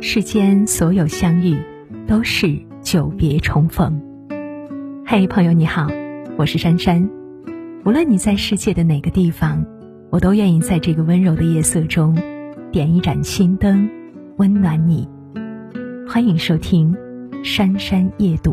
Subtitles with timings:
[0.00, 1.58] 世间所有相遇，
[2.06, 4.00] 都是久别重逢。
[5.04, 5.88] 嘿，朋友你好，
[6.36, 7.10] 我是珊珊。
[7.84, 9.66] 无论你在世界的哪个地方，
[10.10, 12.16] 我都愿意在这个温柔的夜色中，
[12.70, 13.90] 点一盏心灯，
[14.36, 15.08] 温暖你。
[16.08, 16.94] 欢迎收听
[17.44, 18.52] 《珊珊夜读》。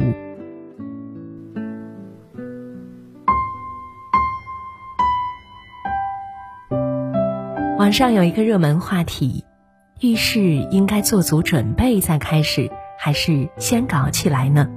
[7.77, 9.43] 网上有一个热门话题：
[10.05, 14.69] 遇事应该做足准备再开始，还是先搞起来呢？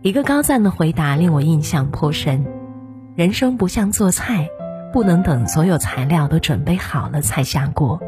[0.00, 2.46] 一个高赞的回答令我印象颇深。
[3.16, 4.48] 人生不像做菜，
[4.92, 8.00] 不能等所有材料都准备好了才下锅。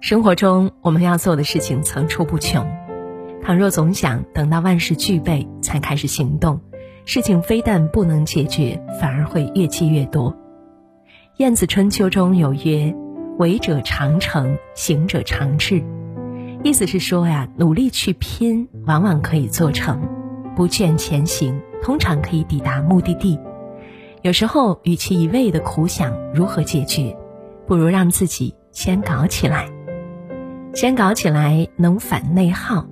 [0.00, 2.66] 生活中我们要做的事情层出不穷，
[3.42, 6.60] 倘若总想等到万事俱备才开始行动，
[7.06, 10.32] 事情非但不能解决，反而会越积越多。
[11.38, 12.94] 《晏子春秋》中有曰
[13.38, 15.82] ：“为者常成，行者常至。”
[16.64, 19.98] 意思是说呀，努力去拼，往往可以做成；
[20.56, 23.38] 不倦前行，通常可以抵达目的地。
[24.22, 27.16] 有时候，与其一味的苦想如何解决，
[27.66, 29.68] 不如让自己先搞起来。
[30.74, 32.86] 先搞起来能反内耗。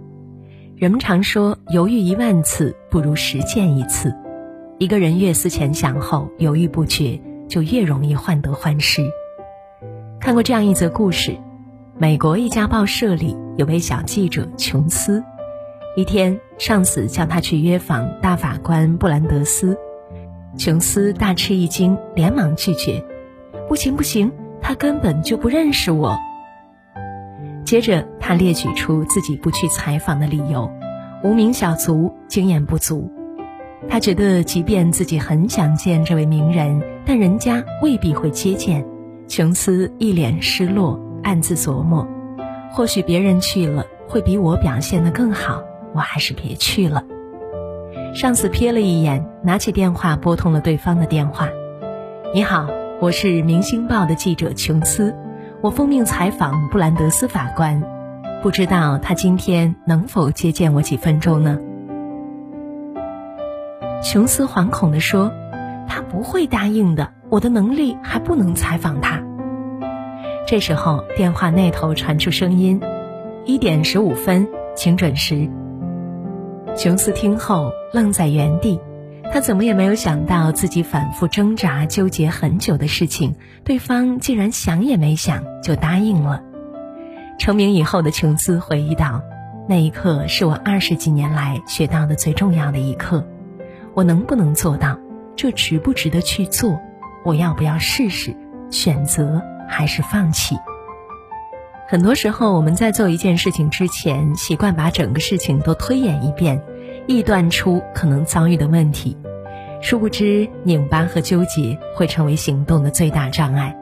[0.77, 4.15] 人们常说，犹豫一万次不如实践一次。
[4.79, 7.21] 一个人越思前想后，犹豫不决。
[7.47, 9.03] 就越容易患得患失。
[10.25, 11.37] 看过这样一则故事：
[11.99, 15.23] 美国一家报社里有位小记者琼斯，
[15.99, 19.77] 一天上司叫他去约访大法官布兰德斯，
[20.57, 23.05] 琼斯大吃一惊，连忙拒绝
[23.69, 26.19] ：“不行不行，他根本就不认识我。”
[27.67, 30.71] 接着他列举出自己不去采访的理由：
[31.23, 33.13] 无名小卒，经验不足。
[33.91, 38.83] 他觉得，即便自己很想见这位名人，但人家未必会接见。
[39.27, 42.07] 琼斯一脸失落，暗自琢磨：
[42.71, 45.63] 或许别人去了会比我表现得更好，
[45.95, 47.03] 我还是别去了。
[48.15, 51.49] 上司瞥了一眼，拿起电话拨通了对方的电话
[52.35, 52.69] ：“你好，
[53.01, 55.17] 我是《明星报》的记者琼斯，
[55.63, 57.83] 我奉命采访布兰德斯法官，
[58.43, 61.59] 不知道他今天能否接见我几分钟呢？”
[64.05, 65.33] 琼斯惶恐地说
[65.89, 69.21] ：“他不会答应的，我的能力还不能采访他。”
[70.47, 72.81] 这时候，电话那头传出声音
[73.45, 74.47] ：“一点十五分，
[74.77, 75.51] 请准时。”
[76.79, 78.79] 琼斯听后愣在原地，
[79.33, 83.35] 他怎么也没有想到自己反复挣扎、纠结很久的事情，
[83.65, 86.41] 对方竟然想也没想就答应了。
[87.41, 89.21] 成名以后的琼斯回忆道
[89.69, 93.27] ：“那一刻是我二十几年来学到的最重要的一课。”
[93.93, 94.97] 我能不能做到？
[95.35, 96.79] 这值不值得去做？
[97.25, 98.37] 我要不要试试？
[98.71, 100.57] 选择还是放弃？
[101.89, 106.63] 很多时候，我们在做一件事情之前，习惯把整个事情都推演一遍，
[107.07, 109.17] 臆断出可能遭遇的问题。
[109.81, 113.77] 殊不知，拧巴和纠结会成为行动的最大障碍，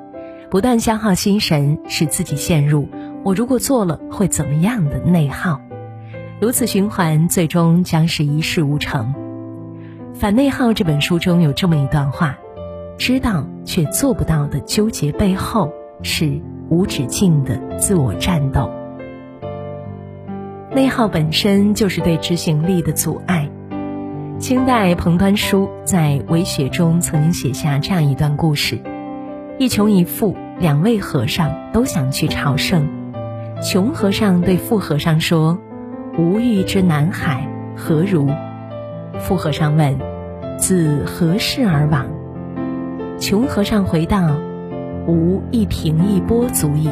[0.50, 2.88] 不断消耗心神，使自己陷入
[3.24, 5.60] “我如果做了会怎么样的”内耗。
[6.40, 9.14] 如此循环，最终将是一事无成。
[10.14, 12.36] 《反内耗》这本书中有这么一段话：
[12.98, 15.72] 知道却做不到的纠结背后，
[16.02, 18.70] 是无止境的自我战斗。
[20.70, 23.48] 内耗本身就是对执行力的阻碍。
[24.38, 28.78] 清代彭端书在《为雪》中曾经写下这样一段故事：
[29.58, 32.88] 一穷一富，两位和尚都想去朝圣。
[33.62, 35.58] 穷和尚对富和尚说
[36.18, 38.28] ：“吾欲之南海，何如？”
[39.20, 39.98] 富和尚问
[40.58, 42.06] ：“自何事而往？”
[43.22, 44.36] 穷和尚回道
[45.06, 46.90] ：“吾一平一波足矣。”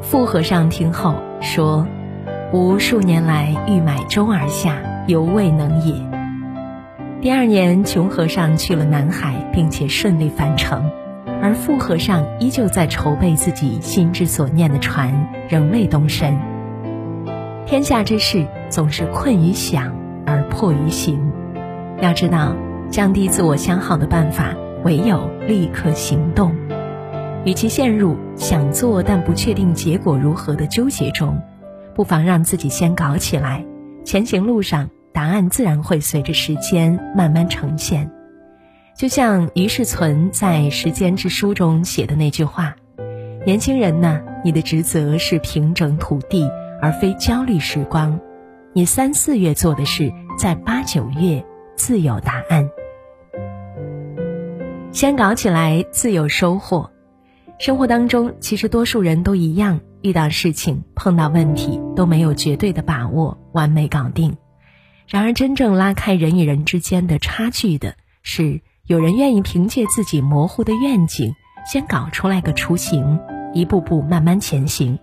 [0.00, 1.84] 富和尚听后说
[2.54, 4.76] ：“吾数年来欲买舟而下，
[5.08, 5.94] 犹未能也。”
[7.20, 10.88] 第二年，穷和尚去了南海，并且顺利返程，
[11.42, 16.38] 而富和尚依旧在筹备自己心之所念的船，仍未动身。
[17.66, 19.92] 天下之事，总是困于想。
[20.24, 21.32] 而迫于行，
[22.00, 22.54] 要知道，
[22.90, 24.54] 降低自我消耗的办法
[24.84, 26.54] 唯有立刻行动。
[27.44, 31.40] 与其陷入想做但不确定结果如何的纠结中，
[31.94, 33.64] 不妨让自己先搞起来。
[34.04, 38.10] 前行路上，答案自然会随着时间慢慢呈现。
[38.96, 42.74] 就像于世存在《时间之书》中写的那句话
[43.46, 46.50] ：“年轻人呢，你的职责是平整土地，
[46.82, 48.18] 而非焦虑时光。”
[48.74, 51.44] 你三四月做的事，在八九月
[51.76, 52.68] 自有答案。
[54.90, 56.90] 先搞起来，自有收获。
[57.58, 64.36] 生活当中，其实多数人都一样，遇到事情、碰到问题都没有绝对的把握完美搞定。
[65.06, 71.32] 然而，真正拉开人与人之间的差距的是，有人愿意凭借自己模糊的愿景，
[71.70, 73.20] 先搞出来个雏形，
[73.52, 74.98] 一步步慢慢前行；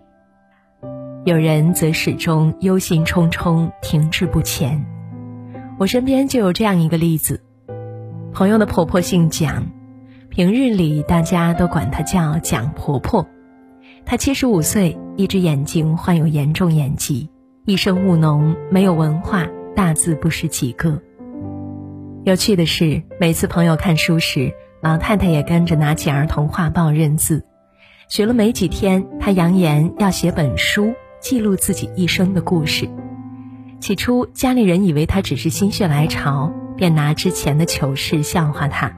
[1.25, 4.83] 有人则始终忧心忡忡，停滞不前。
[5.77, 7.43] 我身边就有这样一个例子，
[8.35, 9.65] 朋友的婆婆姓蒋。
[10.27, 13.25] 平日里，大家都管她叫蒋婆婆。
[14.05, 17.29] 她七十五岁，一只眼睛患有严重眼疾，
[17.63, 21.01] 一生务农，没有文化，大字不识几个。
[22.25, 24.51] 有趣的是，每次朋友看书时，
[24.81, 27.45] 老太太也跟着拿起儿童画报认字。
[28.09, 32.89] 学了没几天，她扬言要写本书，记录自己一生的故事。
[33.79, 38.95] 起初，家里人以为她只是心血来潮，便拿之前的糗事笑话她。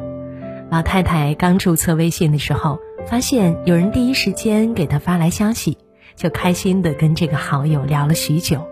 [0.69, 5.77] 老太太刚注册微信的时候，发现有人第一时间给她发来消息，
[6.15, 8.67] 就开心的跟这个好友聊了许久，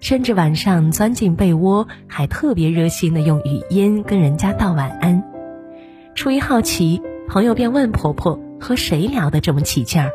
[0.00, 5.22] 甚至晚上钻进被窝，还特别热心的用语音跟人家道晚安。
[6.14, 10.10] 出于好奇，朋友便问婆婆和谁聊得这么起劲儿，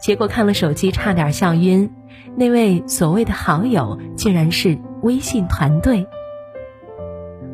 [0.00, 1.92] 结果看了手机差点笑晕，
[2.34, 6.08] 那位所谓的好友竟然是微信团队。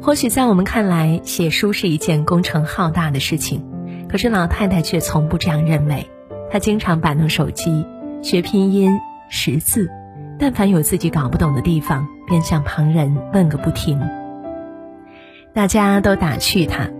[0.02, 3.64] 或许在我们看来，写书是一件工程浩大的事情，
[4.08, 6.10] 可是老太太却从不这样认为。
[6.50, 7.86] 她经常摆弄手机，
[8.20, 8.98] 学拼音、
[9.30, 9.88] 识字，
[10.40, 14.00] 但凡有自己搞不懂的地方，便向旁人问个不停。
[15.54, 16.90] 大家都打趣她：“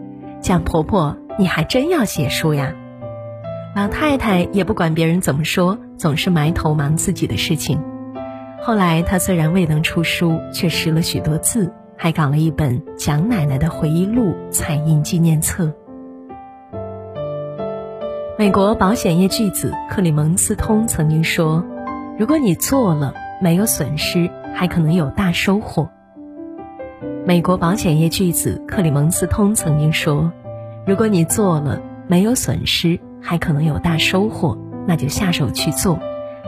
[0.40, 2.72] 蒋婆婆，你还真要写书呀？”
[3.74, 7.82] 老太太也不管别人怎么说，总是埋头忙自己的事情。
[8.62, 11.72] 后来，她虽然未能出书，却识了许多字。
[12.02, 15.72] 还搞了一本蒋奶奶的回忆录彩印纪念册。
[18.36, 21.64] 美国保险业巨子克里蒙斯通曾经说
[22.18, 25.88] ：“如果你做了没有损失，还可能有大收获。”
[27.24, 30.32] 美国保险业巨子克里蒙斯通曾经说
[30.84, 34.58] ：“如果你做了没有损失，还可能有大收获，
[34.88, 36.00] 那就下手去做。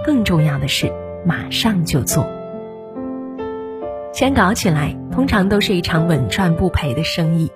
[0.04, 0.92] 更重要的是，
[1.24, 2.26] 马上就做。”
[4.14, 7.50] 先搞起来，通常都是一场稳赚不赔的生意。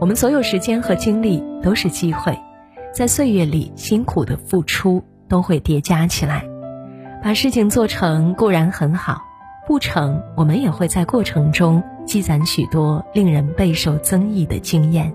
[0.00, 2.36] 我们所有时间和精力都是机会，
[2.92, 6.44] 在岁月里辛苦的付出都会叠加起来。
[7.22, 9.22] 把事情做成固然很好，
[9.64, 15.14] 不成我们也会在过程中积攒许多令人备受争议的经验。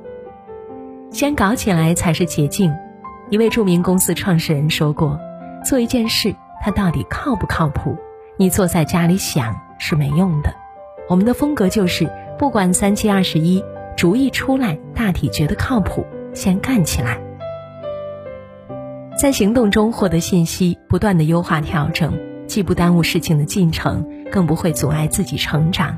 [1.11, 2.73] 先搞起来才是捷径。
[3.29, 5.19] 一位著名公司创始人说过
[5.65, 7.97] ：“做一件事，它到底靠不靠谱？
[8.37, 10.49] 你坐在家里想是没用的。”
[11.09, 13.63] 我们的风格就是，不管三七二十一，
[13.95, 17.17] 主意出来，大体觉得靠谱，先干起来。
[19.17, 22.13] 在行动中获得信息，不断的优化调整，
[22.45, 25.95] 既不耽误事情的进程，更不会阻碍自己成长。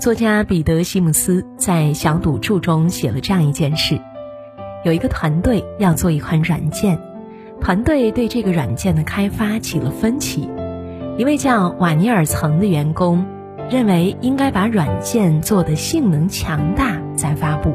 [0.00, 4.00] 作家彼得·西姆斯在《小赌注》中写了这样一件事：
[4.84, 6.98] 有一个团队要做一款软件，
[7.60, 10.48] 团队对这个软件的开发起了分歧，
[11.16, 13.24] 一位叫瓦尼尔层的员工。
[13.70, 17.72] 认为应该把软件做的性能强大再发布，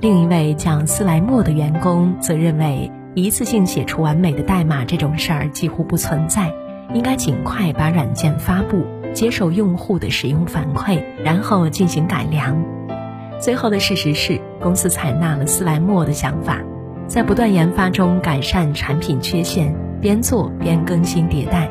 [0.00, 6.50] 另一位叫斯莱默的员工则认为一次性写出完美的代码这种事儿几乎不存在，
[6.94, 12.56] 应该尽快把软件发布，接受用户的使用反馈，然后进行改良。
[13.38, 16.58] 最后的事实是，公司采纳了斯莱默的想法，
[17.06, 21.68] 在不断研发中改善产品缺陷，边做边更新迭代。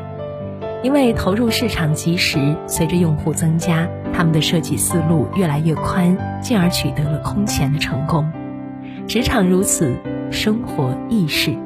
[0.84, 8.30] 因为投入市场及时，随着用户增加，他们的设计思路越来越宽，进而取得了空前的成功。
[9.08, 9.96] 职场如此，
[10.30, 11.56] 生活亦是。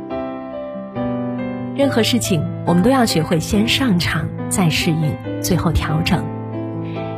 [1.75, 6.25] 任何事情，我们都要学会先上场，再适应，最后调整。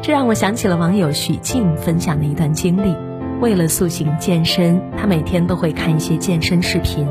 [0.01, 2.97] 这让我想起了网友许静分享的一段经历：
[3.43, 7.07] 为了塑形健身，他每天都会看一些健身视频，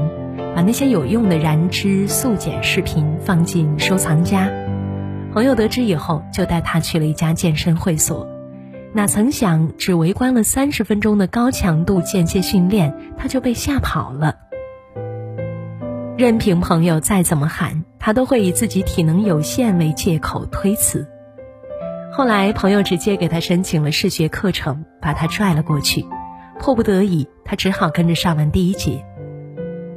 [0.55, 4.49] 把那些有用的燃脂速减视频放进收藏夹。
[5.33, 8.27] 朋友得知以后，就带他去了一家健身会所，
[8.93, 14.35] 哪曾想只围观了三十分钟的高强度间歇训练，他就被吓跑了。
[16.17, 21.07] 任凭朋友再怎么喊，他都会以自己体能有限为借口推辞。
[22.11, 26.03] 后来，朋友直接给他申请了视觉课程，把他拽了过去。
[26.59, 29.05] 迫不得已，他只好跟着上完第一节。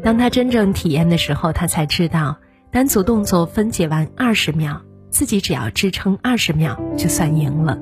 [0.05, 2.37] 当他真正体验的时候，他才知道
[2.71, 4.81] 单组动作分解完二十秒。
[5.13, 7.79] 自己只要支撑二十秒就算赢了。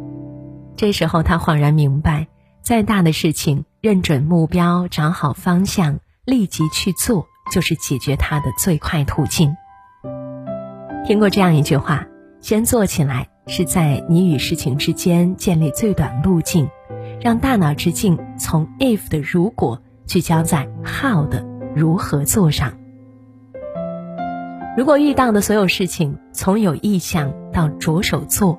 [0.77, 2.27] 这时候他恍然明白，
[2.61, 9.55] 再大的事情，认准目标，找好方向，立即去做就是解决它的最快途径。
[11.07, 12.07] 听过这样一句话：
[12.41, 16.69] 先做起来，是在你与事情之间建立最短路径，
[17.21, 21.47] 让大脑之镜从 if 的如果聚焦在 how 的
[21.77, 22.80] 如何做上。
[24.81, 28.59] 如果遇到的所有事情从有意向到着手做，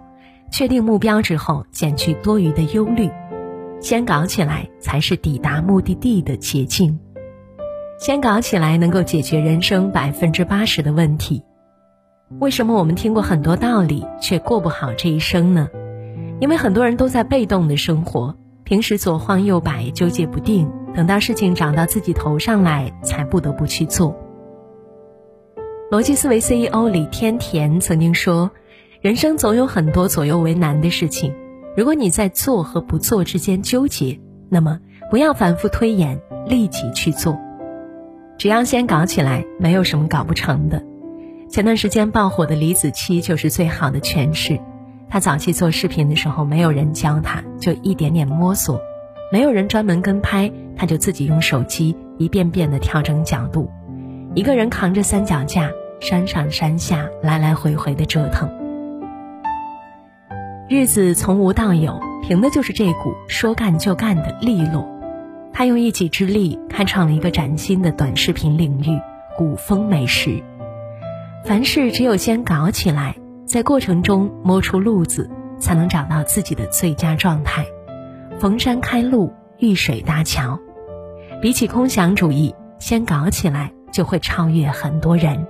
[0.52, 3.10] 确定目标之后，减去多余的忧虑，
[3.80, 7.00] 先搞起来才是抵达目的地的捷径。
[7.98, 11.42] 先搞起来能够解决人生百分之八十的问题。
[12.38, 15.70] 为什么我们听过很多道理，却过不好这一生呢？
[16.40, 24.16] 因为很多人都在被动的生活，平时左晃右摆，纠结不定，等到事情长到自己头上来，才不得不去做。
[25.92, 28.50] 逻辑思维 CEO 李天田曾经说
[29.04, 31.36] ：“人生总有很多左右为难的事情，
[31.76, 34.18] 如果你在做和不做之间纠结，
[34.48, 34.80] 那么
[35.10, 36.18] 不要反复推演，
[36.48, 37.38] 立即去做。
[38.38, 40.82] 只要先搞起来，没有什么搞不成的。”
[41.52, 44.58] 前段时间爆火的李子柒就是最好的诠释。
[45.10, 48.78] 他早期做视频的时候，没有人教他，就一点点摸索；
[49.30, 53.70] 没有人专门跟拍，他就自己用手机一遍遍的调整角度，
[54.34, 55.70] 一个人扛着三脚架，
[56.02, 58.50] 山上山下来来回回的折腾。
[60.68, 64.90] 日子从无到有，凭的就是这股说干就干的利落。
[65.54, 69.00] 他用一己之力开创了一个崭新的短视频领域——
[69.38, 70.42] 古风美食。
[71.46, 73.16] 凡事只有先搞起来，
[73.46, 75.30] 在过程中摸出路子，
[75.60, 77.64] 才能找到自己的最佳状态。
[78.40, 80.58] 逢山开路，遇水搭桥。
[81.42, 85.46] 比起空想主义，先搞起来就会超越很多人。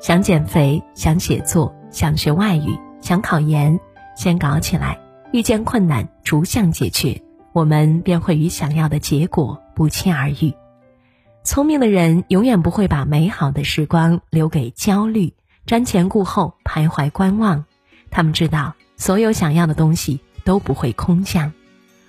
[0.00, 3.78] 想减肥，想写作，想学外语，想考研，
[4.16, 4.98] 先搞起来。
[5.32, 7.20] 遇见困难，逐项解决，
[7.52, 10.54] 我们便会与想要的结果不期而遇。
[11.42, 15.34] 聪明的人永远不会把美好的时光留给焦虑、
[15.66, 17.64] 瞻前顾后、徘徊观望。
[18.10, 21.52] 他们知道，所有想要的东西都不会空降，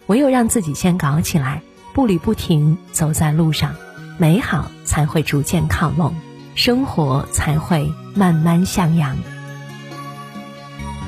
[0.08, 1.62] 唯有让自己先搞起来，
[1.94, 3.74] 步履不停走在路上，
[4.18, 6.14] 美好才会逐渐靠拢，
[6.56, 9.16] 生活才会慢慢向阳。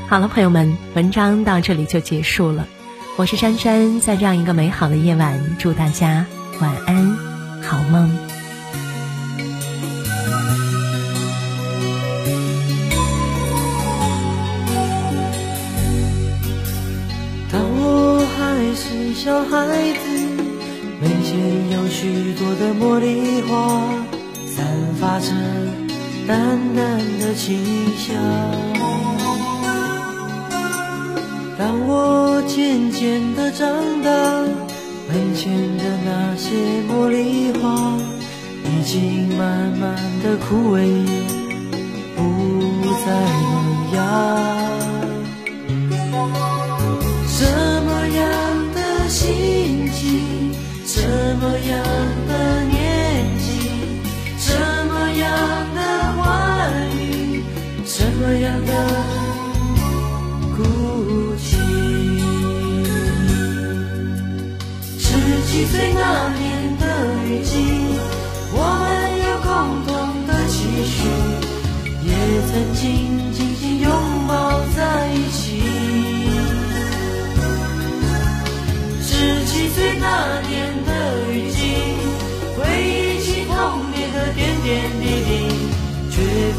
[0.10, 2.68] 好了，朋友们，文章到这里就结束了。
[3.16, 6.26] 我是珊珊，在这样一个美好的夜晚，祝大家
[6.60, 7.17] 晚安。
[35.08, 36.46] 门前的那些
[36.90, 37.98] 茉莉花，
[38.64, 41.06] 已经慢慢的枯萎，
[42.16, 42.22] 不
[43.06, 43.08] 再
[43.44, 44.57] 萌芽。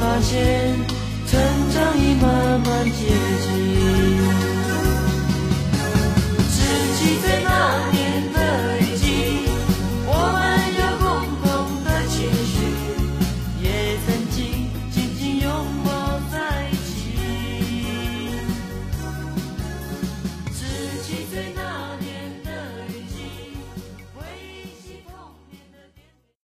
[0.01, 0.75] 发现
[1.27, 1.41] 成
[1.73, 3.28] 长已慢慢接